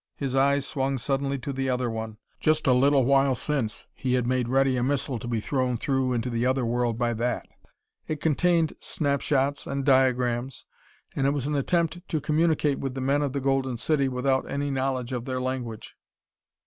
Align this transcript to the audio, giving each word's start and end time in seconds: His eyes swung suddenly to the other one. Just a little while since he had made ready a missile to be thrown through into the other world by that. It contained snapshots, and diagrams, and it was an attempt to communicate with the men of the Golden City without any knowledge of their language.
His 0.15 0.35
eyes 0.35 0.65
swung 0.65 0.97
suddenly 0.97 1.37
to 1.37 1.53
the 1.53 1.69
other 1.69 1.87
one. 1.87 2.17
Just 2.39 2.65
a 2.65 2.73
little 2.73 3.05
while 3.05 3.35
since 3.35 3.85
he 3.93 4.15
had 4.15 4.25
made 4.25 4.47
ready 4.49 4.75
a 4.75 4.81
missile 4.81 5.19
to 5.19 5.27
be 5.27 5.39
thrown 5.39 5.77
through 5.77 6.13
into 6.13 6.31
the 6.31 6.43
other 6.43 6.65
world 6.65 6.97
by 6.97 7.13
that. 7.13 7.47
It 8.07 8.19
contained 8.19 8.73
snapshots, 8.79 9.67
and 9.67 9.85
diagrams, 9.85 10.65
and 11.15 11.27
it 11.27 11.35
was 11.35 11.45
an 11.45 11.53
attempt 11.53 11.99
to 12.09 12.19
communicate 12.19 12.79
with 12.79 12.95
the 12.95 12.99
men 13.01 13.21
of 13.21 13.33
the 13.33 13.39
Golden 13.41 13.77
City 13.77 14.09
without 14.09 14.49
any 14.49 14.71
knowledge 14.71 15.13
of 15.13 15.25
their 15.25 15.39
language. 15.39 15.93